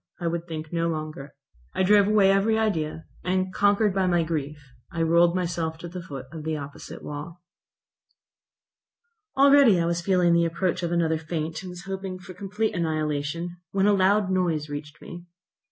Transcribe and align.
I 0.19 0.25
would 0.25 0.47
think 0.47 0.73
no 0.73 0.87
longer. 0.89 1.35
I 1.75 1.83
drove 1.83 2.07
away 2.07 2.31
every 2.31 2.57
idea, 2.57 3.05
and, 3.23 3.53
conquered 3.53 3.93
by 3.93 4.07
my 4.07 4.23
grief, 4.23 4.57
I 4.91 5.03
rolled 5.03 5.35
myself 5.35 5.77
to 5.77 5.87
the 5.87 6.01
foot 6.01 6.25
of 6.31 6.43
the 6.43 6.57
opposite 6.57 7.03
wall. 7.03 7.43
Already 9.37 9.79
I 9.79 9.85
was 9.85 10.01
feeling 10.01 10.33
the 10.33 10.45
approach 10.45 10.81
of 10.81 10.91
another 10.91 11.19
faint, 11.19 11.61
and 11.61 11.69
was 11.69 11.83
hoping 11.83 12.17
for 12.17 12.33
complete 12.33 12.73
annihilation, 12.75 13.57
when 13.73 13.85
a 13.85 13.93
loud 13.93 14.31
noise 14.31 14.69
reached 14.69 14.99
me. 15.03 15.27